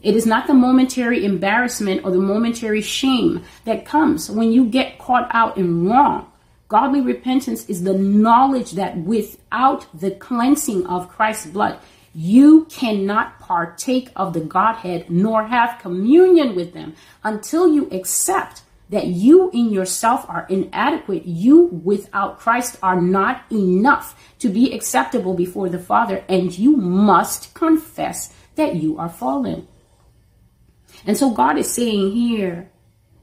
It 0.00 0.14
is 0.14 0.26
not 0.26 0.46
the 0.46 0.54
momentary 0.54 1.24
embarrassment 1.24 2.04
or 2.04 2.12
the 2.12 2.18
momentary 2.18 2.82
shame 2.82 3.42
that 3.64 3.84
comes 3.84 4.30
when 4.30 4.52
you 4.52 4.64
get 4.64 4.98
caught 4.98 5.28
out 5.32 5.56
in 5.56 5.88
wrong. 5.88 6.30
Godly 6.68 7.00
repentance 7.00 7.66
is 7.66 7.82
the 7.82 7.94
knowledge 7.98 8.72
that 8.72 8.96
without 8.98 9.86
the 9.98 10.12
cleansing 10.12 10.86
of 10.86 11.08
Christ's 11.08 11.46
blood, 11.46 11.80
you 12.14 12.66
cannot 12.66 13.40
partake 13.40 14.10
of 14.14 14.34
the 14.34 14.40
Godhead 14.40 15.10
nor 15.10 15.46
have 15.46 15.80
communion 15.80 16.54
with 16.54 16.74
them 16.74 16.94
until 17.24 17.72
you 17.72 17.88
accept 17.90 18.62
that 18.90 19.06
you 19.06 19.50
in 19.50 19.70
yourself 19.70 20.24
are 20.28 20.46
inadequate. 20.48 21.26
You 21.26 21.64
without 21.84 22.38
Christ 22.38 22.78
are 22.82 23.00
not 23.00 23.42
enough 23.50 24.14
to 24.38 24.48
be 24.48 24.72
acceptable 24.72 25.34
before 25.34 25.68
the 25.68 25.78
Father, 25.78 26.24
and 26.28 26.56
you 26.56 26.76
must 26.76 27.52
confess 27.54 28.32
that 28.54 28.76
you 28.76 28.98
are 28.98 29.08
fallen. 29.08 29.66
And 31.06 31.16
so 31.16 31.30
God 31.30 31.58
is 31.58 31.72
saying 31.72 32.12
here 32.12 32.70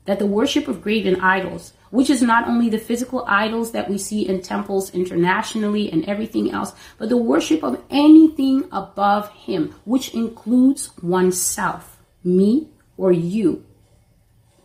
that 0.05 0.19
the 0.19 0.25
worship 0.25 0.67
of 0.67 0.81
graven 0.81 1.19
idols, 1.19 1.73
which 1.89 2.09
is 2.09 2.21
not 2.21 2.47
only 2.47 2.69
the 2.69 2.77
physical 2.77 3.25
idols 3.27 3.71
that 3.71 3.89
we 3.89 3.97
see 3.97 4.27
in 4.27 4.41
temples 4.41 4.93
internationally 4.93 5.91
and 5.91 6.05
everything 6.05 6.51
else, 6.51 6.73
but 6.97 7.09
the 7.09 7.17
worship 7.17 7.63
of 7.63 7.81
anything 7.89 8.67
above 8.71 9.29
Him, 9.31 9.73
which 9.83 10.13
includes 10.13 10.91
oneself, 11.01 11.97
me 12.23 12.69
or 12.97 13.11
you. 13.11 13.65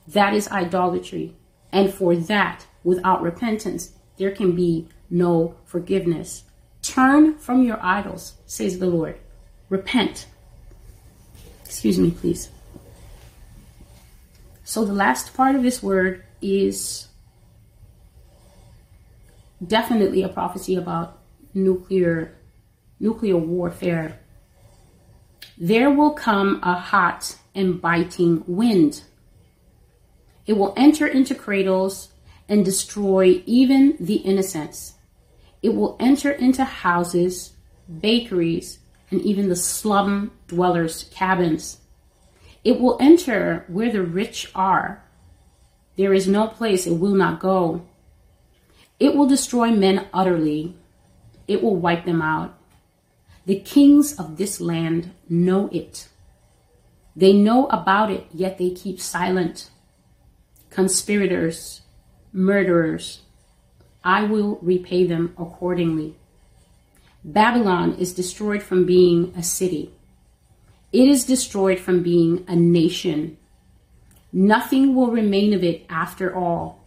That 0.08 0.34
is 0.34 0.48
idolatry. 0.48 1.36
And 1.72 1.92
for 1.92 2.16
that, 2.16 2.66
without 2.84 3.22
repentance, 3.22 3.92
there 4.16 4.32
can 4.32 4.54
be 4.54 4.88
no 5.08 5.56
forgiveness. 5.64 6.44
Turn 6.82 7.36
from 7.38 7.62
your 7.62 7.78
idols, 7.82 8.34
says 8.46 8.78
the 8.78 8.86
Lord. 8.86 9.18
Repent. 9.68 10.26
Excuse 11.64 11.98
me, 11.98 12.10
please. 12.10 12.50
So 14.70 14.84
the 14.84 14.92
last 14.92 15.34
part 15.34 15.56
of 15.56 15.64
this 15.64 15.82
word 15.82 16.22
is 16.40 17.08
definitely 19.66 20.22
a 20.22 20.28
prophecy 20.28 20.76
about 20.76 21.18
nuclear 21.52 22.38
nuclear 23.00 23.36
warfare. 23.36 24.20
There 25.58 25.90
will 25.90 26.12
come 26.12 26.60
a 26.62 26.74
hot 26.74 27.36
and 27.52 27.82
biting 27.82 28.44
wind. 28.46 29.02
It 30.46 30.52
will 30.52 30.72
enter 30.76 31.08
into 31.08 31.34
cradles 31.34 32.12
and 32.48 32.64
destroy 32.64 33.42
even 33.46 33.96
the 33.98 34.18
innocents. 34.18 34.94
It 35.64 35.70
will 35.70 35.96
enter 35.98 36.30
into 36.30 36.62
houses, 36.62 37.54
bakeries, 38.00 38.78
and 39.10 39.20
even 39.22 39.48
the 39.48 39.56
slum 39.56 40.30
dwellers' 40.46 41.10
cabins. 41.12 41.79
It 42.62 42.80
will 42.80 42.98
enter 43.00 43.64
where 43.68 43.90
the 43.90 44.02
rich 44.02 44.50
are. 44.54 45.02
There 45.96 46.12
is 46.12 46.28
no 46.28 46.46
place 46.46 46.86
it 46.86 46.98
will 46.98 47.14
not 47.14 47.40
go. 47.40 47.86
It 48.98 49.14
will 49.14 49.26
destroy 49.26 49.70
men 49.70 50.06
utterly. 50.12 50.76
It 51.48 51.62
will 51.62 51.76
wipe 51.76 52.04
them 52.04 52.20
out. 52.20 52.54
The 53.46 53.60
kings 53.60 54.18
of 54.18 54.36
this 54.36 54.60
land 54.60 55.12
know 55.28 55.68
it. 55.72 56.08
They 57.16 57.32
know 57.32 57.66
about 57.68 58.10
it, 58.10 58.26
yet 58.32 58.58
they 58.58 58.70
keep 58.70 59.00
silent. 59.00 59.70
Conspirators, 60.68 61.80
murderers, 62.32 63.20
I 64.04 64.24
will 64.24 64.58
repay 64.62 65.06
them 65.06 65.34
accordingly. 65.36 66.16
Babylon 67.24 67.96
is 67.96 68.14
destroyed 68.14 68.62
from 68.62 68.86
being 68.86 69.34
a 69.36 69.42
city. 69.42 69.92
It 70.92 71.08
is 71.08 71.24
destroyed 71.24 71.78
from 71.78 72.02
being 72.02 72.44
a 72.48 72.56
nation. 72.56 73.36
Nothing 74.32 74.94
will 74.94 75.10
remain 75.10 75.54
of 75.54 75.62
it 75.62 75.86
after 75.88 76.34
all. 76.34 76.84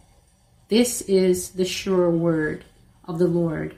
This 0.68 1.02
is 1.02 1.50
the 1.50 1.64
sure 1.64 2.10
word 2.10 2.64
of 3.04 3.18
the 3.18 3.26
Lord. 3.26 3.76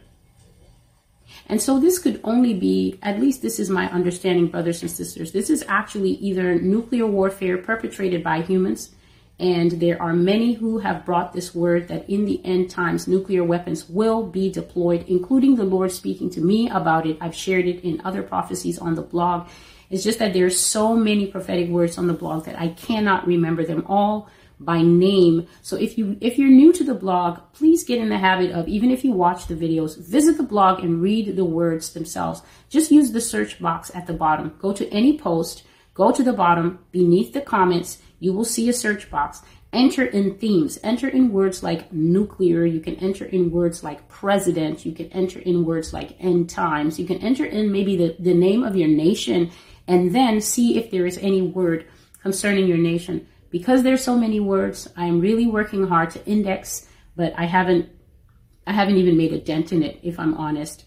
And 1.48 1.60
so 1.60 1.78
this 1.78 1.98
could 1.98 2.20
only 2.24 2.54
be, 2.54 2.98
at 3.02 3.20
least 3.20 3.42
this 3.42 3.60
is 3.60 3.70
my 3.70 3.90
understanding, 3.90 4.48
brothers 4.48 4.82
and 4.82 4.90
sisters. 4.90 5.32
This 5.32 5.50
is 5.50 5.64
actually 5.68 6.12
either 6.12 6.60
nuclear 6.60 7.06
warfare 7.06 7.58
perpetrated 7.58 8.24
by 8.24 8.42
humans, 8.42 8.90
and 9.38 9.72
there 9.72 10.00
are 10.00 10.12
many 10.12 10.54
who 10.54 10.78
have 10.78 11.04
brought 11.04 11.32
this 11.32 11.54
word 11.54 11.88
that 11.88 12.08
in 12.08 12.24
the 12.24 12.44
end 12.44 12.70
times, 12.70 13.06
nuclear 13.06 13.44
weapons 13.44 13.88
will 13.88 14.26
be 14.26 14.50
deployed, 14.50 15.04
including 15.08 15.56
the 15.56 15.64
Lord 15.64 15.92
speaking 15.92 16.30
to 16.30 16.40
me 16.40 16.68
about 16.70 17.06
it. 17.06 17.18
I've 17.20 17.34
shared 17.34 17.66
it 17.66 17.84
in 17.84 18.00
other 18.04 18.22
prophecies 18.22 18.78
on 18.78 18.94
the 18.94 19.02
blog. 19.02 19.48
It's 19.90 20.04
just 20.04 20.18
that 20.18 20.32
there 20.32 20.46
are 20.46 20.50
so 20.50 20.96
many 20.96 21.26
prophetic 21.26 21.68
words 21.68 21.98
on 21.98 22.06
the 22.06 22.12
blog 22.12 22.44
that 22.46 22.58
I 22.58 22.68
cannot 22.68 23.26
remember 23.26 23.64
them 23.64 23.84
all 23.86 24.28
by 24.58 24.82
name. 24.82 25.46
So 25.62 25.76
if 25.76 25.98
you 25.98 26.16
if 26.20 26.38
you're 26.38 26.48
new 26.48 26.72
to 26.72 26.84
the 26.84 26.94
blog, 26.94 27.40
please 27.52 27.84
get 27.84 27.98
in 27.98 28.08
the 28.08 28.18
habit 28.18 28.52
of 28.52 28.68
even 28.68 28.90
if 28.90 29.04
you 29.04 29.12
watch 29.12 29.46
the 29.46 29.54
videos, 29.54 29.98
visit 29.98 30.36
the 30.36 30.42
blog 30.42 30.82
and 30.82 31.02
read 31.02 31.36
the 31.36 31.44
words 31.44 31.92
themselves. 31.92 32.42
Just 32.68 32.90
use 32.90 33.12
the 33.12 33.20
search 33.20 33.60
box 33.60 33.90
at 33.94 34.06
the 34.06 34.12
bottom. 34.12 34.54
Go 34.58 34.72
to 34.72 34.88
any 34.90 35.18
post, 35.18 35.64
go 35.94 36.10
to 36.10 36.22
the 36.22 36.32
bottom 36.32 36.78
beneath 36.90 37.32
the 37.32 37.40
comments, 37.40 37.98
you 38.18 38.32
will 38.32 38.44
see 38.44 38.68
a 38.68 38.72
search 38.72 39.10
box. 39.10 39.42
Enter 39.72 40.06
in 40.06 40.38
themes. 40.38 40.78
Enter 40.82 41.08
in 41.08 41.32
words 41.32 41.62
like 41.62 41.92
nuclear. 41.92 42.64
You 42.64 42.80
can 42.80 42.94
enter 42.96 43.26
in 43.26 43.50
words 43.50 43.84
like 43.84 44.08
president. 44.08 44.86
You 44.86 44.92
can 44.92 45.12
enter 45.12 45.38
in 45.40 45.66
words 45.66 45.92
like 45.92 46.16
end 46.18 46.48
times. 46.48 46.98
You 46.98 47.06
can 47.06 47.18
enter 47.18 47.44
in 47.44 47.70
maybe 47.70 47.96
the, 47.96 48.16
the 48.18 48.32
name 48.32 48.62
of 48.62 48.76
your 48.76 48.88
nation 48.88 49.50
and 49.86 50.14
then 50.14 50.40
see 50.40 50.78
if 50.78 50.90
there 50.90 51.06
is 51.06 51.18
any 51.18 51.42
word 51.42 51.86
concerning 52.22 52.66
your 52.66 52.78
nation 52.78 53.26
because 53.50 53.82
there's 53.82 54.02
so 54.02 54.16
many 54.16 54.40
words, 54.40 54.88
I'm 54.96 55.20
really 55.20 55.46
working 55.46 55.86
hard 55.86 56.10
to 56.10 56.26
index, 56.26 56.86
but 57.14 57.32
I 57.38 57.44
haven't 57.44 57.88
I 58.66 58.72
haven't 58.72 58.96
even 58.96 59.16
made 59.16 59.32
a 59.32 59.38
dent 59.38 59.72
in 59.72 59.82
it 59.82 60.00
if 60.02 60.18
I'm 60.18 60.34
honest. 60.34 60.84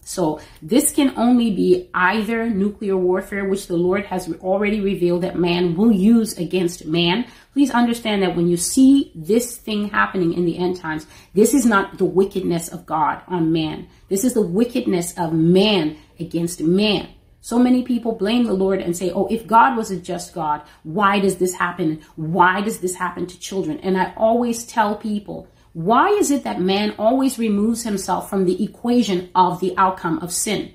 So 0.00 0.40
this 0.62 0.92
can 0.92 1.12
only 1.18 1.50
be 1.50 1.90
either 1.92 2.48
nuclear 2.48 2.96
warfare, 2.96 3.44
which 3.44 3.66
the 3.66 3.76
Lord 3.76 4.06
has 4.06 4.32
already 4.36 4.80
revealed 4.80 5.22
that 5.22 5.38
man 5.38 5.76
will 5.76 5.92
use 5.92 6.38
against 6.38 6.86
man. 6.86 7.26
Please 7.52 7.70
understand 7.72 8.22
that 8.22 8.34
when 8.34 8.48
you 8.48 8.56
see 8.56 9.12
this 9.14 9.58
thing 9.58 9.90
happening 9.90 10.32
in 10.32 10.46
the 10.46 10.56
end 10.56 10.78
times, 10.78 11.06
this 11.34 11.52
is 11.52 11.66
not 11.66 11.98
the 11.98 12.06
wickedness 12.06 12.68
of 12.68 12.86
God 12.86 13.20
on 13.26 13.52
man. 13.52 13.86
This 14.08 14.24
is 14.24 14.32
the 14.32 14.40
wickedness 14.40 15.12
of 15.18 15.34
man 15.34 15.98
against 16.18 16.62
man. 16.62 17.08
So 17.48 17.58
many 17.58 17.82
people 17.82 18.12
blame 18.12 18.44
the 18.44 18.52
Lord 18.52 18.82
and 18.82 18.94
say, 18.94 19.10
oh, 19.10 19.26
if 19.28 19.46
God 19.46 19.74
was 19.74 19.90
a 19.90 19.96
just 19.96 20.34
God, 20.34 20.60
why 20.82 21.18
does 21.18 21.38
this 21.38 21.54
happen? 21.54 22.02
Why 22.16 22.60
does 22.60 22.80
this 22.80 22.94
happen 22.94 23.26
to 23.26 23.40
children? 23.40 23.80
And 23.80 23.96
I 23.96 24.12
always 24.18 24.66
tell 24.66 24.96
people, 24.96 25.48
why 25.72 26.10
is 26.10 26.30
it 26.30 26.44
that 26.44 26.60
man 26.60 26.94
always 26.98 27.38
removes 27.38 27.84
himself 27.84 28.28
from 28.28 28.44
the 28.44 28.62
equation 28.62 29.30
of 29.34 29.60
the 29.60 29.72
outcome 29.78 30.18
of 30.18 30.30
sin? 30.30 30.74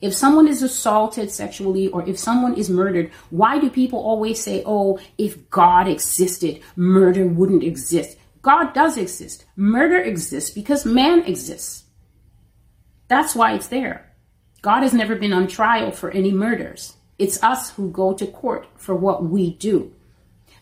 If 0.00 0.14
someone 0.14 0.48
is 0.48 0.64
assaulted 0.64 1.30
sexually 1.30 1.86
or 1.86 2.04
if 2.08 2.18
someone 2.18 2.54
is 2.54 2.68
murdered, 2.68 3.12
why 3.30 3.60
do 3.60 3.70
people 3.70 4.00
always 4.00 4.42
say, 4.42 4.64
oh, 4.66 4.98
if 5.16 5.48
God 5.48 5.86
existed, 5.86 6.60
murder 6.74 7.24
wouldn't 7.24 7.62
exist? 7.62 8.18
God 8.42 8.74
does 8.74 8.96
exist. 8.96 9.44
Murder 9.54 10.00
exists 10.00 10.50
because 10.50 10.84
man 10.84 11.22
exists. 11.22 11.84
That's 13.06 13.36
why 13.36 13.54
it's 13.54 13.68
there. 13.68 14.10
God 14.64 14.82
has 14.82 14.94
never 14.94 15.14
been 15.14 15.34
on 15.34 15.46
trial 15.46 15.90
for 15.90 16.10
any 16.10 16.32
murders. 16.32 16.96
It's 17.18 17.42
us 17.42 17.72
who 17.72 17.90
go 17.90 18.14
to 18.14 18.26
court 18.26 18.66
for 18.76 18.94
what 18.94 19.22
we 19.22 19.50
do. 19.56 19.92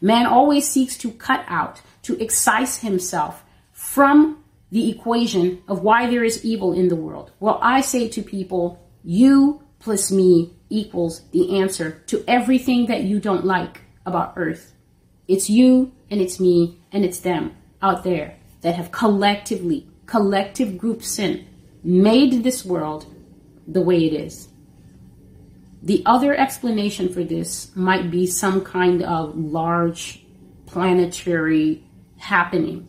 Man 0.00 0.26
always 0.26 0.68
seeks 0.68 0.98
to 0.98 1.12
cut 1.12 1.44
out, 1.46 1.80
to 2.02 2.20
excise 2.20 2.78
himself 2.78 3.44
from 3.70 4.42
the 4.72 4.90
equation 4.90 5.62
of 5.68 5.84
why 5.84 6.10
there 6.10 6.24
is 6.24 6.44
evil 6.44 6.72
in 6.72 6.88
the 6.88 6.96
world. 6.96 7.30
Well, 7.38 7.60
I 7.62 7.80
say 7.80 8.08
to 8.08 8.22
people, 8.22 8.84
you 9.04 9.62
plus 9.78 10.10
me 10.10 10.52
equals 10.68 11.20
the 11.30 11.60
answer 11.60 12.02
to 12.08 12.24
everything 12.26 12.86
that 12.86 13.04
you 13.04 13.20
don't 13.20 13.44
like 13.44 13.82
about 14.04 14.32
earth. 14.34 14.74
It's 15.28 15.48
you 15.48 15.92
and 16.10 16.20
it's 16.20 16.40
me 16.40 16.80
and 16.90 17.04
it's 17.04 17.20
them 17.20 17.54
out 17.80 18.02
there 18.02 18.34
that 18.62 18.74
have 18.74 18.90
collectively, 18.90 19.86
collective 20.06 20.76
group 20.76 21.04
sin, 21.04 21.46
made 21.84 22.42
this 22.42 22.64
world 22.64 23.06
the 23.66 23.81
way 23.81 24.05
it 24.07 24.12
is. 24.12 24.48
The 25.83 26.03
other 26.07 26.35
explanation 26.35 27.09
for 27.09 27.25
this 27.25 27.75
might 27.75 28.11
be 28.11 28.27
some 28.27 28.61
kind 28.62 29.03
of 29.03 29.37
large 29.37 30.25
planetary 30.66 31.83
happening. 32.18 32.87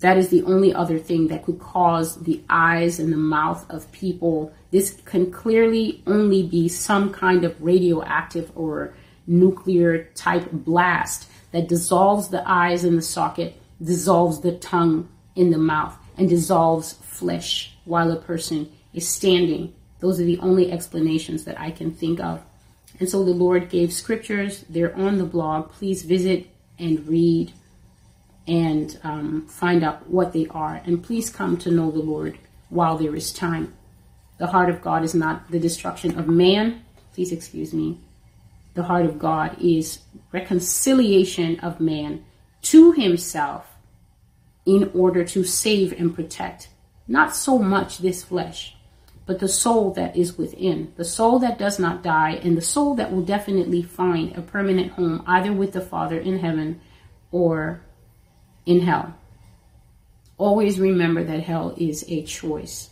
That 0.00 0.16
is 0.16 0.28
the 0.28 0.44
only 0.44 0.72
other 0.72 0.98
thing 0.98 1.28
that 1.28 1.44
could 1.44 1.58
cause 1.58 2.16
the 2.22 2.42
eyes 2.48 2.98
and 2.98 3.12
the 3.12 3.18
mouth 3.18 3.68
of 3.68 3.90
people. 3.92 4.52
This 4.70 5.00
can 5.04 5.30
clearly 5.30 6.02
only 6.06 6.44
be 6.44 6.68
some 6.68 7.12
kind 7.12 7.44
of 7.44 7.60
radioactive 7.60 8.50
or 8.54 8.94
nuclear 9.26 10.04
type 10.14 10.48
blast 10.50 11.28
that 11.52 11.68
dissolves 11.68 12.28
the 12.28 12.48
eyes 12.48 12.84
in 12.84 12.96
the 12.96 13.02
socket, 13.02 13.60
dissolves 13.82 14.40
the 14.40 14.52
tongue 14.52 15.08
in 15.34 15.50
the 15.50 15.58
mouth, 15.58 15.96
and 16.16 16.28
dissolves 16.28 16.94
flesh 16.94 17.76
while 17.88 18.12
a 18.12 18.16
person 18.16 18.70
is 18.92 19.08
standing. 19.08 19.74
Those 20.00 20.20
are 20.20 20.24
the 20.24 20.38
only 20.38 20.70
explanations 20.70 21.44
that 21.44 21.58
I 21.58 21.70
can 21.70 21.92
think 21.92 22.20
of. 22.20 22.42
And 23.00 23.08
so 23.08 23.24
the 23.24 23.30
Lord 23.30 23.68
gave 23.68 23.92
scriptures. 23.92 24.64
They're 24.68 24.94
on 24.96 25.18
the 25.18 25.24
blog. 25.24 25.70
Please 25.70 26.02
visit 26.02 26.48
and 26.78 27.06
read 27.08 27.52
and 28.46 28.98
um, 29.02 29.46
find 29.46 29.82
out 29.82 30.08
what 30.08 30.32
they 30.32 30.46
are. 30.48 30.80
And 30.84 31.02
please 31.02 31.30
come 31.30 31.56
to 31.58 31.70
know 31.70 31.90
the 31.90 31.98
Lord 31.98 32.38
while 32.68 32.96
there 32.96 33.14
is 33.14 33.32
time. 33.32 33.74
The 34.38 34.48
heart 34.48 34.70
of 34.70 34.80
God 34.80 35.02
is 35.02 35.14
not 35.14 35.50
the 35.50 35.58
destruction 35.58 36.18
of 36.18 36.28
man. 36.28 36.84
Please 37.12 37.32
excuse 37.32 37.72
me. 37.74 37.98
The 38.74 38.84
heart 38.84 39.06
of 39.06 39.18
God 39.18 39.56
is 39.60 40.00
reconciliation 40.32 41.58
of 41.60 41.80
man 41.80 42.24
to 42.62 42.92
himself 42.92 43.66
in 44.64 44.90
order 44.94 45.24
to 45.24 45.42
save 45.44 45.92
and 45.92 46.14
protect 46.14 46.68
not 47.08 47.34
so 47.34 47.58
much 47.58 47.98
this 47.98 48.22
flesh, 48.22 48.76
but 49.26 49.40
the 49.40 49.48
soul 49.48 49.90
that 49.92 50.16
is 50.16 50.38
within, 50.38 50.92
the 50.96 51.04
soul 51.04 51.38
that 51.38 51.58
does 51.58 51.78
not 51.78 52.02
die, 52.02 52.32
and 52.42 52.56
the 52.56 52.62
soul 52.62 52.94
that 52.94 53.10
will 53.10 53.22
definitely 53.22 53.82
find 53.82 54.36
a 54.36 54.42
permanent 54.42 54.92
home 54.92 55.22
either 55.26 55.52
with 55.52 55.72
the 55.72 55.80
Father 55.80 56.18
in 56.18 56.38
heaven 56.38 56.80
or 57.32 57.80
in 58.66 58.82
hell. 58.82 59.14
Always 60.36 60.78
remember 60.78 61.24
that 61.24 61.40
hell 61.40 61.74
is 61.76 62.04
a 62.08 62.22
choice. 62.22 62.90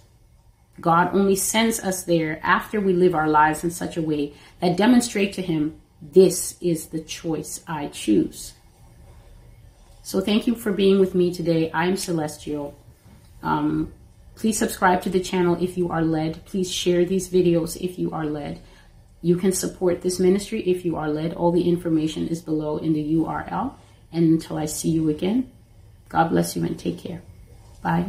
God 0.81 1.15
only 1.15 1.37
sends 1.37 1.81
us 1.81 2.05
there 2.05 2.41
after 2.43 2.81
we 2.81 2.93
live 2.93 3.15
our 3.15 3.29
lives 3.29 3.65
in 3.65 3.71
such 3.71 3.97
a 3.97 4.03
way 4.03 4.35
that 4.61 4.77
demonstrate 4.77 5.33
to 5.35 5.43
him 5.43 5.81
this 6.03 6.57
is 6.61 6.89
the 6.89 7.01
choice 7.01 7.63
I 7.67 7.89
choose. 7.89 8.53
So 10.03 10.21
thank 10.21 10.47
you 10.47 10.55
for 10.55 10.73
being 10.73 11.01
with 11.01 11.15
me 11.15 11.33
today. 11.33 11.71
I 11.71 11.87
am 11.87 11.97
Celestial. 11.97 12.77
Um, 13.43 13.93
Please 14.37 14.59
subscribe 14.59 15.03
to 15.03 15.11
the 15.11 15.21
channel 15.21 15.57
if 15.63 15.77
you 15.77 15.91
are 15.91 16.03
led. 16.03 16.45
Please 16.45 16.71
share 16.71 17.05
these 17.05 17.29
videos 17.29 17.77
if 17.81 17.99
you 17.99 18.13
are 18.13 18.27
led. 18.27 18.61
You 19.23 19.37
can 19.37 19.53
support 19.53 20.03
this 20.03 20.21
ministry 20.21 20.63
if 20.63 20.85
you 20.85 20.97
are 20.97 21.09
led. 21.09 21.33
All 21.33 21.51
the 21.51 21.69
information 21.69 22.29
is 22.29 22.43
below 22.43 22.77
in 22.77 22.93
the 22.93 23.15
URL. 23.15 23.75
And 24.13 24.25
until 24.25 24.59
I 24.59 24.67
see 24.67 24.91
you 24.91 25.09
again, 25.09 25.51
God 26.09 26.29
bless 26.29 26.55
you 26.55 26.65
and 26.65 26.79
take 26.79 26.99
care. 26.99 27.23
Bye. 27.83 28.07